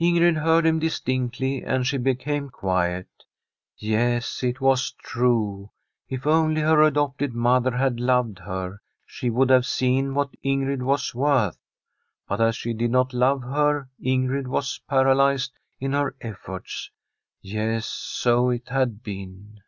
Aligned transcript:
Ingrid 0.00 0.36
heard 0.36 0.64
him 0.64 0.78
distinctly 0.78 1.64
and 1.64 1.84
she 1.84 1.96
became 1.98 2.50
quiet. 2.50 3.08
Yes, 3.76 4.44
it 4.44 4.60
was 4.60 4.92
true. 4.92 5.72
If 6.08 6.24
only 6.24 6.60
her 6.60 6.82
adopted 6.82 7.34
mother 7.34 7.72
had 7.76 7.98
loved 7.98 8.38
her, 8.38 8.78
she 9.08 9.28
would 9.28 9.50
have 9.50 9.66
seen 9.66 10.14
what 10.14 10.32
Ingrid 10.44 10.82
was 10.84 11.16
worth. 11.16 11.58
But 12.28 12.40
as 12.40 12.54
she 12.54 12.74
did 12.74 12.92
not 12.92 13.12
love 13.12 13.42
her, 13.42 13.88
Ingrid 14.00 14.46
was 14.46 14.78
paralyzed 14.88 15.50
in 15.80 15.94
her 15.94 16.14
efforts. 16.20 16.92
Yes, 17.40 17.86
so 17.86 18.50
it 18.50 18.68
had 18.68 19.02
been. 19.02 19.62